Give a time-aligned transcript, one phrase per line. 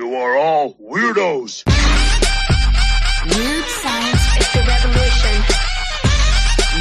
[0.00, 1.62] You are all weirdos.
[3.36, 5.42] Weird science is the revolution.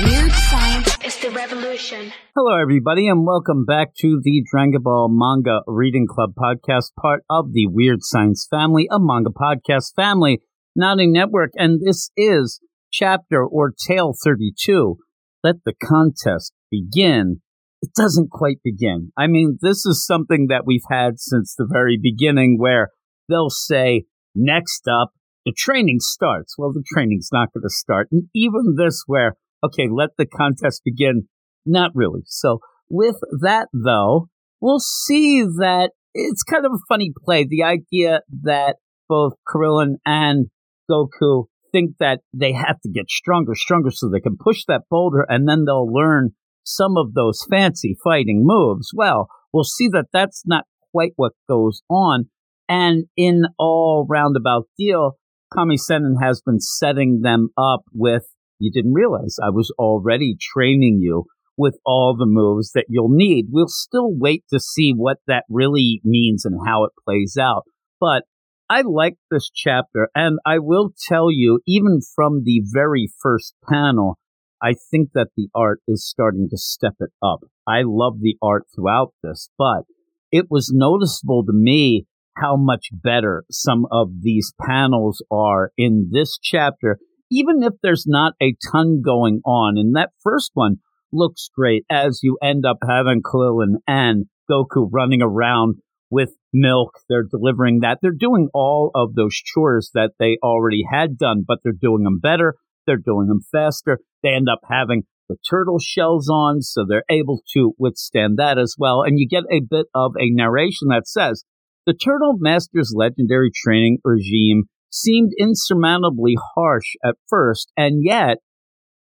[0.05, 2.13] Weird science is the revolution.
[2.33, 7.51] Hello, everybody, and welcome back to the Dragon Ball Manga Reading Club podcast, part of
[7.51, 10.40] the Weird Science family, a manga podcast family,
[10.74, 11.52] not a network.
[11.56, 14.96] And this is chapter or tale 32.
[15.44, 17.42] Let the contest begin.
[17.82, 19.12] It doesn't quite begin.
[19.18, 22.92] I mean, this is something that we've had since the very beginning where
[23.30, 24.05] they'll say,
[24.36, 25.12] next up,
[25.45, 26.55] the training starts.
[26.58, 28.09] Well, the training's not going to start.
[28.12, 31.27] And even this, where, okay, let the contest begin.
[31.66, 32.21] Not really.
[32.26, 32.59] So,
[32.90, 37.45] with that, though, we'll see that it's kind of a funny play.
[37.48, 40.48] The idea that both Krillin and
[40.90, 45.26] Goku think that they have to get stronger, stronger so they can push that boulder
[45.27, 46.32] and then they'll learn
[46.63, 48.91] some of those fancy fighting moves.
[48.93, 52.30] Well, we'll see that that's not quite what goes on.
[52.70, 55.18] And in all roundabout deal,
[55.52, 58.27] Kami Sennin has been setting them up with,
[58.60, 61.26] you didn't realize I was already training you
[61.58, 63.48] with all the moves that you'll need.
[63.49, 67.63] We'll still wait to see what that really means and how it plays out.
[67.99, 68.23] But
[68.69, 74.19] I like this chapter, and I will tell you, even from the very first panel,
[74.61, 77.39] I think that the art is starting to step it up.
[77.67, 79.86] I love the art throughout this, but
[80.31, 82.05] it was noticeable to me
[82.38, 86.99] how much better some of these panels are in this chapter,
[87.31, 89.77] even if there's not a ton going on.
[89.77, 90.77] And that first one
[91.11, 95.75] looks great as you end up having Krillin and Goku running around
[96.09, 96.99] with milk.
[97.08, 97.99] They're delivering that.
[98.02, 102.19] They're doing all of those chores that they already had done, but they're doing them
[102.19, 102.55] better.
[102.86, 103.99] They're doing them faster.
[104.23, 108.75] They end up having the turtle shells on, so they're able to withstand that as
[108.80, 109.03] well.
[109.03, 111.43] And you get a bit of a narration that says
[111.89, 118.37] the Turtle Master's legendary training regime seemed insurmountably harsh at first, and yet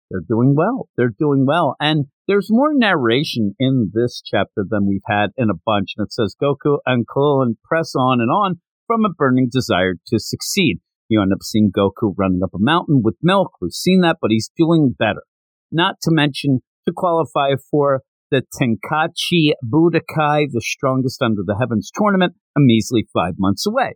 [0.08, 0.88] they're doing well.
[0.96, 1.74] They're doing well.
[1.80, 5.94] And there's more narration in this chapter than we've had in a bunch.
[5.96, 10.20] And it says Goku and Krillin press on and on from a burning desire to
[10.20, 10.78] succeed.
[11.08, 13.50] You end up seeing Goku running up a mountain with milk.
[13.60, 15.24] We've seen that, but he's doing better.
[15.72, 22.34] Not to mention to qualify for the Tenkaichi Budokai, the strongest under the heavens tournament,
[22.56, 23.94] a measly five months away.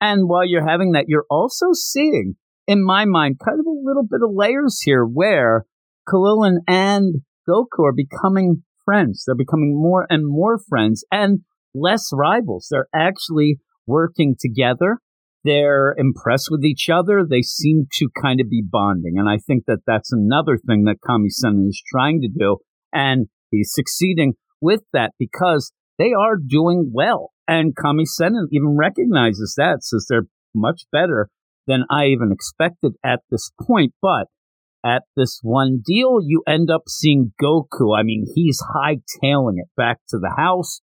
[0.00, 2.34] And while you're having that, you're also seeing,
[2.66, 5.64] in my mind, kind of a little bit of layers here where
[6.08, 9.24] Krillin and Goku are becoming friends.
[9.26, 11.40] They're becoming more and more friends and
[11.74, 12.68] less rivals.
[12.70, 14.98] They're actually working together.
[15.42, 17.22] They're impressed with each other.
[17.28, 19.14] They seem to kind of be bonding.
[19.18, 22.58] And I think that that's another thing that Kami-sen is trying to do.
[22.92, 23.26] And
[23.56, 27.30] he's succeeding with that because they are doing well.
[27.46, 31.28] And Kami-sen even recognizes that, says they're much better
[31.66, 33.92] than I even expected at this point.
[34.00, 34.28] But
[34.84, 37.98] at this one deal, you end up seeing Goku.
[37.98, 40.80] I mean, he's hightailing it back to the house.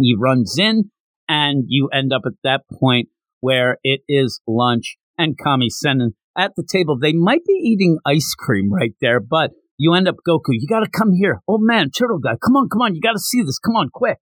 [0.00, 0.90] He runs in,
[1.28, 3.08] and you end up at that point
[3.40, 6.98] where it is lunch and Kami Sennin at the table.
[6.98, 10.80] They might be eating ice cream right there, but you end up Goku, you got
[10.80, 11.40] to come here.
[11.48, 13.58] Oh man, turtle guy, come on, come on, you got to see this.
[13.58, 14.18] Come on, quick.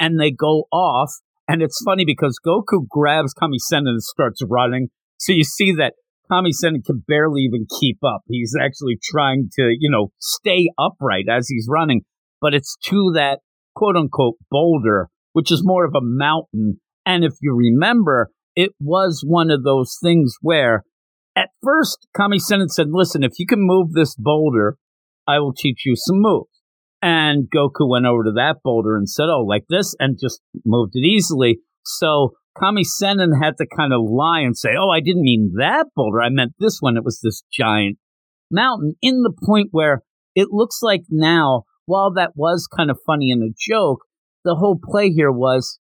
[0.00, 1.12] And they go off.
[1.48, 4.88] And it's funny because Goku grabs Kami Sen and starts running.
[5.18, 5.94] So you see that
[6.30, 8.22] Kami Sen can barely even keep up.
[8.28, 12.02] He's actually trying to, you know, stay upright as he's running.
[12.40, 13.40] But it's to that
[13.74, 16.80] quote unquote boulder, which is more of a mountain.
[17.04, 20.84] And if you remember, it was one of those things where
[21.34, 24.76] at first Kami Sen said, listen, if you can move this boulder,
[25.26, 26.48] I will teach you some moves.
[27.00, 30.92] And Goku went over to that boulder and said, oh, like this, and just moved
[30.94, 31.58] it easily.
[31.84, 35.86] So Kami Sennin had to kind of lie and say, oh, I didn't mean that
[35.96, 36.22] boulder.
[36.22, 36.96] I meant this one.
[36.96, 37.98] It was this giant
[38.50, 40.02] mountain in the point where
[40.34, 44.04] it looks like now, while that was kind of funny and a joke,
[44.44, 45.78] the whole play here was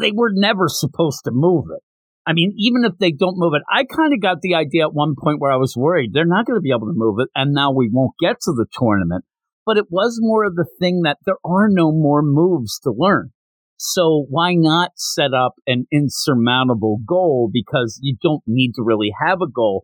[0.00, 1.82] they were never supposed to move it.
[2.26, 4.94] I mean, even if they don't move it, I kind of got the idea at
[4.94, 7.28] one point where I was worried they're not going to be able to move it,
[7.34, 9.24] and now we won't get to the tournament.
[9.66, 13.32] But it was more of the thing that there are no more moves to learn.
[13.76, 19.42] So why not set up an insurmountable goal because you don't need to really have
[19.42, 19.82] a goal.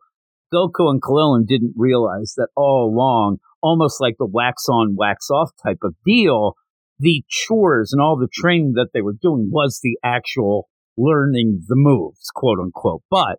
[0.52, 5.50] Goku and Krillin didn't realize that all along, almost like the wax on, wax off
[5.62, 6.54] type of deal,
[6.98, 11.76] the chores and all the training that they were doing was the actual learning the
[11.76, 13.02] moves, quote unquote.
[13.10, 13.38] But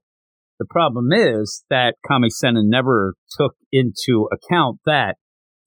[0.59, 5.15] the problem is that Kami Sennin never took into account that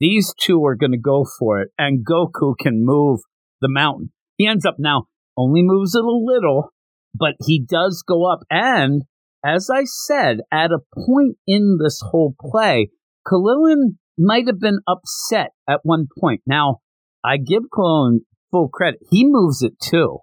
[0.00, 3.20] these two are going to go for it, and Goku can move
[3.60, 4.12] the mountain.
[4.36, 6.70] He ends up now only moves it a little,
[7.14, 8.40] but he does go up.
[8.50, 9.02] And
[9.44, 12.90] as I said, at a point in this whole play,
[13.26, 16.42] Khalilin might have been upset at one point.
[16.46, 16.78] Now,
[17.24, 18.20] I give Khalilin
[18.50, 19.00] full credit.
[19.10, 20.20] He moves it too.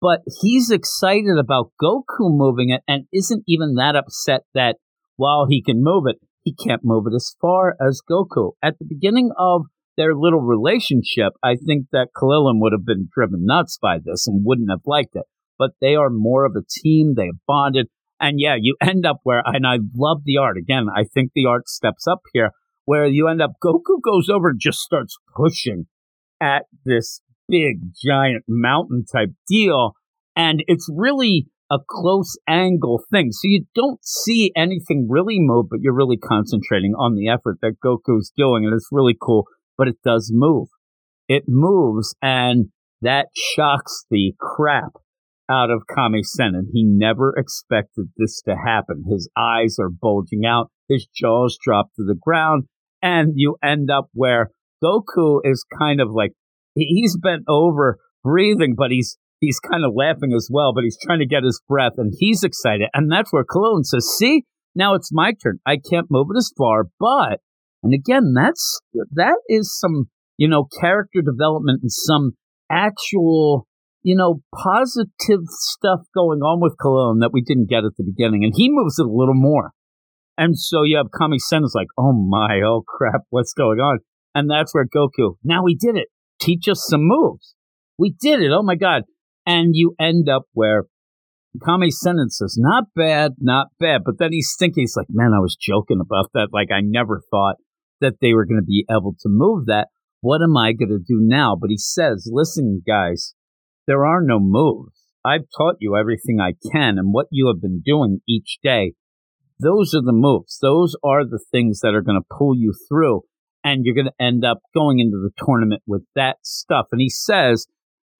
[0.00, 4.76] But he's excited about Goku moving it and isn't even that upset that
[5.16, 8.52] while he can move it, he can't move it as far as Goku.
[8.62, 9.62] At the beginning of
[9.96, 14.44] their little relationship, I think that Khalilin would have been driven nuts by this and
[14.44, 15.24] wouldn't have liked it.
[15.58, 17.14] But they are more of a team.
[17.16, 17.88] They have bonded.
[18.20, 20.56] And yeah, you end up where, and I love the art.
[20.56, 22.52] Again, I think the art steps up here
[22.84, 25.86] where you end up, Goku goes over and just starts pushing
[26.40, 29.92] at this big, giant mountain type deal.
[30.36, 33.30] And it's really a close angle thing.
[33.32, 37.76] So you don't see anything really move, but you're really concentrating on the effort that
[37.84, 38.64] Goku's doing.
[38.64, 39.44] And it's really cool,
[39.76, 40.68] but it does move.
[41.28, 42.66] It moves and
[43.02, 44.92] that shocks the crap
[45.50, 46.66] out of Kami Sennin.
[46.72, 49.04] He never expected this to happen.
[49.08, 50.70] His eyes are bulging out.
[50.88, 52.64] His jaws drop to the ground
[53.02, 54.50] and you end up where
[54.82, 56.32] Goku is kind of like
[56.78, 61.20] he's bent over breathing, but he's he's kind of laughing as well, but he's trying
[61.20, 62.88] to get his breath and he's excited.
[62.94, 64.44] And that's where Khalilin says, See,
[64.74, 65.60] now it's my turn.
[65.66, 67.40] I can't move it as far, but
[67.82, 68.80] and again, that's
[69.12, 72.32] that is some, you know, character development and some
[72.70, 73.66] actual,
[74.02, 78.44] you know, positive stuff going on with Khalilin that we didn't get at the beginning.
[78.44, 79.70] And he moves it a little more.
[80.36, 83.98] And so you have Kami Sen is like, oh my, oh crap, what's going on?
[84.34, 86.08] And that's where Goku, now he did it
[86.48, 87.54] teach us some moves.
[87.98, 88.50] We did it.
[88.52, 89.02] Oh my God.
[89.44, 90.84] And you end up where
[91.64, 94.02] Kami Sennin says, not bad, not bad.
[94.04, 96.48] But then he's thinking, he's like, man, I was joking about that.
[96.52, 97.56] Like, I never thought
[98.00, 99.88] that they were going to be able to move that.
[100.20, 101.56] What am I going to do now?
[101.60, 103.34] But he says, listen, guys,
[103.86, 104.92] there are no moves.
[105.24, 108.94] I've taught you everything I can and what you have been doing each day.
[109.60, 110.58] Those are the moves.
[110.60, 113.22] Those are the things that are going to pull you through
[113.64, 116.86] and you're going to end up going into the tournament with that stuff.
[116.92, 117.66] And he says,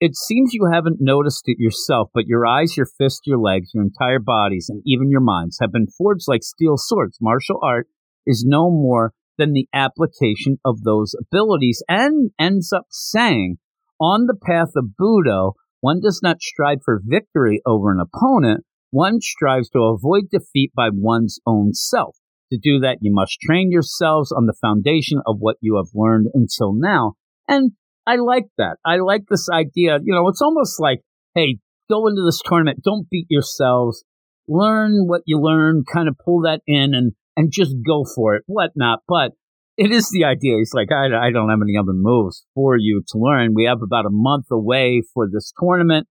[0.00, 3.82] it seems you haven't noticed it yourself, but your eyes, your fists, your legs, your
[3.82, 7.18] entire bodies, and even your minds have been forged like steel swords.
[7.20, 7.88] Martial art
[8.26, 13.56] is no more than the application of those abilities and ends up saying,
[14.00, 19.20] on the path of Budo, one does not strive for victory over an opponent, one
[19.20, 22.16] strives to avoid defeat by one's own self.
[22.52, 26.28] To do that, you must train yourselves on the foundation of what you have learned
[26.32, 27.14] until now.
[27.46, 27.72] And
[28.06, 28.76] I like that.
[28.84, 29.98] I like this idea.
[30.02, 31.00] You know, it's almost like,
[31.34, 31.58] hey,
[31.90, 34.04] go into this tournament, don't beat yourselves,
[34.46, 38.44] learn what you learn, kind of pull that in and, and just go for it,
[38.46, 39.00] whatnot.
[39.06, 39.32] But
[39.76, 40.56] it is the idea.
[40.58, 43.54] It's like, I, I don't have any other moves for you to learn.
[43.54, 46.06] We have about a month away for this tournament.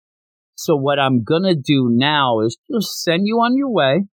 [0.56, 4.06] So what I'm going to do now is just send you on your way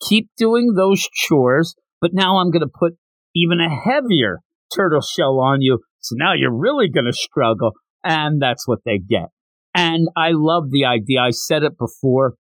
[0.00, 2.94] keep doing those chores, but now I'm going to put
[3.34, 4.40] even a heavier
[4.74, 5.80] turtle shell on you.
[6.00, 7.72] So now you're really going to struggle.
[8.02, 9.28] And that's what they get.
[9.74, 11.20] And I love the idea.
[11.20, 12.34] I said it before.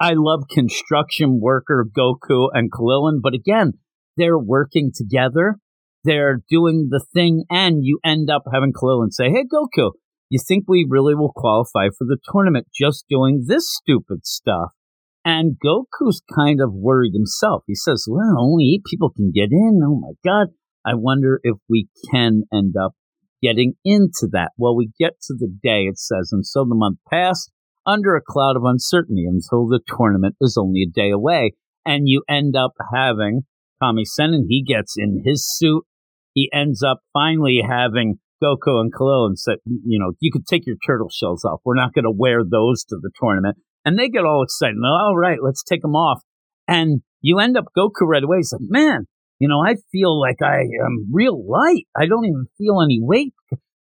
[0.00, 3.72] I love construction worker Goku and Kalilin, but again,
[4.16, 5.56] they're working together.
[6.04, 9.92] They're doing the thing, and you end up having Kalilin say, Hey, Goku,
[10.28, 14.75] you think we really will qualify for the tournament just doing this stupid stuff?
[15.26, 17.64] And Goku's kind of worried himself.
[17.66, 19.80] He says, well, only eight people can get in.
[19.84, 20.54] Oh my God.
[20.86, 22.92] I wonder if we can end up
[23.42, 24.52] getting into that.
[24.56, 27.50] Well, we get to the day, it says, and so the month passed
[27.84, 31.54] under a cloud of uncertainty until the tournament is only a day away.
[31.84, 33.42] And you end up having
[33.82, 35.84] Kami Sennin, he gets in his suit.
[36.34, 40.66] He ends up finally having Goku and Khalil and said, you know, you could take
[40.66, 41.60] your turtle shells off.
[41.64, 43.56] We're not going to wear those to the tournament.
[43.86, 44.76] And they get all excited.
[44.84, 46.20] All right, let's take them off.
[46.66, 48.38] And you end up Goku right away.
[48.38, 49.06] He's like, man,
[49.38, 51.84] you know, I feel like I am real light.
[51.96, 53.32] I don't even feel any weight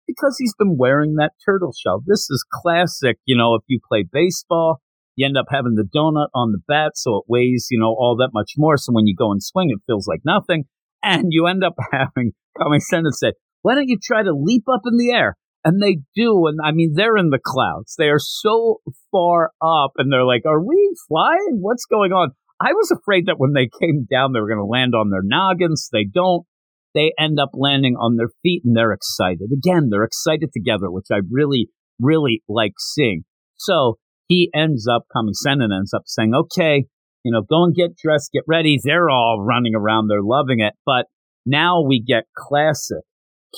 [0.08, 2.04] because he's been wearing that turtle shell.
[2.06, 3.18] This is classic.
[3.26, 4.80] You know, if you play baseball,
[5.16, 8.16] you end up having the donut on the bat, so it weighs, you know, all
[8.20, 8.78] that much more.
[8.78, 10.66] So when you go and swing, it feels like nothing.
[11.02, 13.34] And you end up having Kami Sennin say,
[13.64, 15.36] why don't you try to leap up in the air?
[15.66, 16.46] And they do.
[16.46, 17.96] And I mean, they're in the clouds.
[17.98, 18.82] They are so
[19.12, 21.58] far up and they're like, are we flying?
[21.60, 22.32] What's going on?
[22.62, 25.24] I was afraid that when they came down, they were going to land on their
[25.24, 25.90] noggins.
[25.92, 26.46] They don't.
[26.94, 29.50] They end up landing on their feet and they're excited.
[29.52, 31.68] Again, they're excited together, which I really,
[32.00, 33.24] really like seeing.
[33.58, 36.86] So he ends up, Kami Sennin ends up saying, okay,
[37.24, 38.78] you know, go and get dressed, get ready.
[38.82, 40.08] They're all running around.
[40.08, 40.74] They're loving it.
[40.86, 41.08] But
[41.46, 43.04] now we get classic,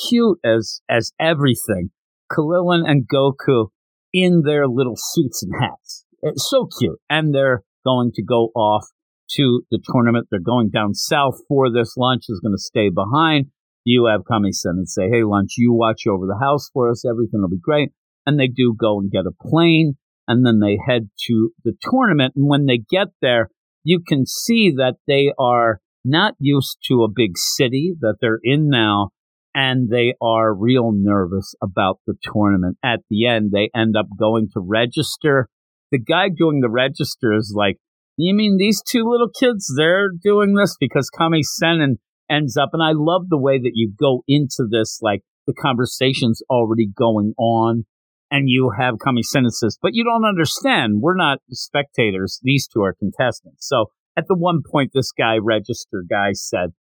[0.10, 1.92] cute as, as everything.
[2.32, 3.68] Khalilin and Goku
[4.14, 6.06] in their little suits and hats.
[6.22, 7.00] It's so cute.
[7.10, 8.86] And they're going to go off
[9.32, 10.28] to the tournament.
[10.30, 11.96] They're going down south for this.
[11.98, 13.48] Lunch is going to stay behind.
[13.84, 17.06] You have Kami-sen and say, hey, Lunch, you watch over the house for us.
[17.06, 17.92] Everything will be great.
[18.26, 19.96] And they do go and get a plane.
[20.28, 22.34] And then they head to the tournament.
[22.36, 23.50] And when they get there,
[23.84, 28.70] you can see that they are not used to a big city that they're in
[28.70, 29.10] now.
[29.60, 32.78] And they are real nervous about the tournament.
[32.84, 35.50] At the end, they end up going to register.
[35.92, 37.78] The guy doing the register is like,
[38.18, 41.98] you mean these two little kids, they're doing this because Kami-sen
[42.30, 46.44] ends up, and I love the way that you go into this, like the conversation's
[46.52, 47.86] already going on,
[48.30, 51.02] and you have Kami-sen says, but you don't understand.
[51.02, 52.40] We're not spectators.
[52.44, 53.68] These two are contestants.
[53.68, 56.74] So at the one point, this guy, register guy, said,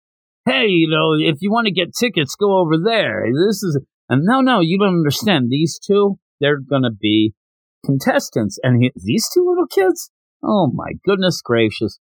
[0.47, 3.27] hey, you know, if you want to get tickets, go over there.
[3.49, 5.51] This is, and no, no, you don't understand.
[5.51, 7.35] These two, they're going to be
[7.85, 8.59] contestants.
[8.63, 10.11] And he, these two little kids,
[10.47, 11.99] Oh my goodness gracious.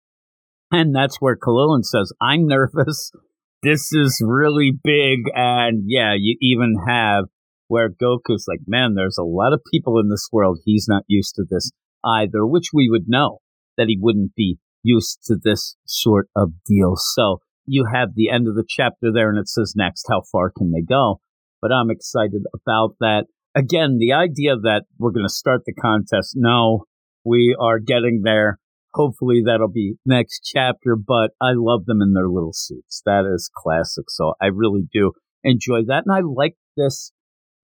[0.72, 3.12] And that's where Kalilin says, I'm nervous.
[3.62, 5.24] This is really big.
[5.36, 7.26] And yeah, you even have
[7.68, 10.60] where Goku's like, man, there's a lot of people in this world.
[10.64, 11.70] He's not used to this
[12.06, 13.40] either, which we would know
[13.76, 16.96] that he wouldn't be used to this sort of deal.
[16.96, 20.52] So you have the end of the chapter there and it says next, how far
[20.56, 21.22] can they go?
[21.62, 23.26] But I'm excited about that.
[23.56, 26.34] Again, the idea that we're going to start the contest.
[26.36, 26.86] No,
[27.24, 28.60] we are getting there.
[28.94, 33.02] Hopefully that'll be next chapter, but I love them in their little suits.
[33.06, 34.06] That is classic.
[34.10, 35.12] So I really do
[35.44, 36.04] enjoy that.
[36.06, 37.12] And I like this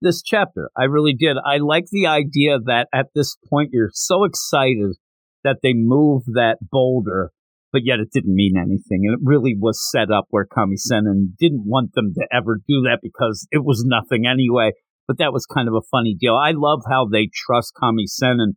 [0.02, 0.70] this chapter.
[0.76, 1.36] I really did.
[1.44, 4.96] I like the idea that at this point you're so excited
[5.42, 7.30] that they move that boulder,
[7.76, 9.04] but yet it didn't mean anything.
[9.04, 13.00] And it really was set up where Kami-sen didn't want them to ever do that
[13.02, 14.72] because it was nothing anyway.
[15.06, 16.36] But that was kind of a funny deal.
[16.36, 18.54] I love how they trust Kami-sen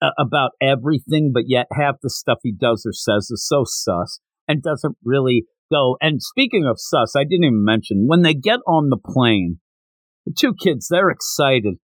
[0.00, 4.20] uh, about everything, but yet half the stuff he does or says is so sus
[4.48, 5.98] and doesn't really go.
[6.00, 9.58] And speaking of sus, I didn't even mention when they get on the plane,
[10.24, 11.74] the two kids, they're excited.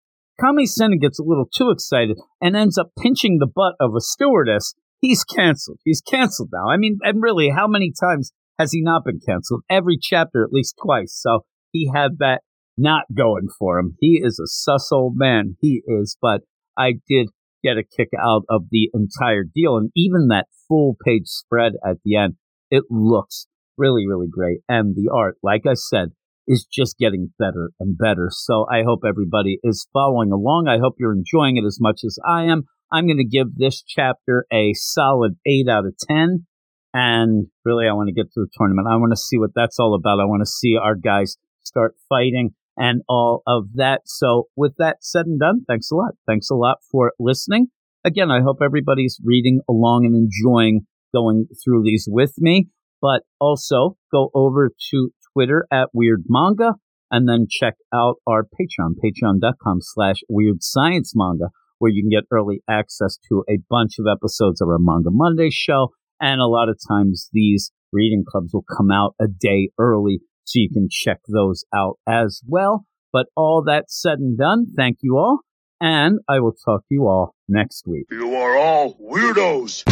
[0.40, 4.75] Kami-sen gets a little too excited and ends up pinching the butt of a stewardess.
[5.00, 5.78] He's canceled.
[5.85, 6.71] He's canceled now.
[6.71, 9.62] I mean, and really, how many times has he not been canceled?
[9.71, 11.17] Every chapter, at least twice.
[11.21, 12.40] So he had that
[12.76, 13.97] not going for him.
[14.00, 15.57] He is a sus old man.
[15.61, 16.43] He is, but
[16.76, 17.28] I did
[17.62, 19.76] get a kick out of the entire deal.
[19.76, 22.35] And even that full page spread at the end,
[22.71, 24.59] it looks really, really great.
[24.69, 26.11] And the art, like I said,
[26.47, 28.28] is just getting better and better.
[28.31, 30.67] So I hope everybody is following along.
[30.67, 32.64] I hope you're enjoying it as much as I am.
[32.92, 36.47] I'm going to give this chapter a solid 8 out of 10.
[36.95, 38.88] And really, I want to get to the tournament.
[38.90, 40.21] I want to see what that's all about.
[40.21, 44.02] I want to see our guys start fighting and all of that.
[44.07, 46.14] So, with that said and done, thanks a lot.
[46.26, 47.66] Thanks a lot for listening.
[48.04, 52.68] Again, I hope everybody's reading along and enjoying going through these with me.
[53.00, 56.75] But also go over to Twitter at Weird Manga
[57.11, 62.28] and then check out our Patreon, patreon.com slash Weird Science Manga, where you can get
[62.30, 65.88] early access to a bunch of episodes of our Manga Monday show.
[66.20, 70.58] And a lot of times these reading clubs will come out a day early so
[70.61, 72.85] you can check those out as well.
[73.12, 75.40] But all that said and done, thank you all,
[75.80, 78.06] and I will talk to you all next week.
[78.11, 79.85] You are all weirdos.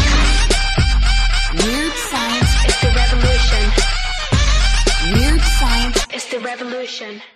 [1.55, 3.73] Weird science is the revolution.
[5.15, 7.23] Weird science is the revolution.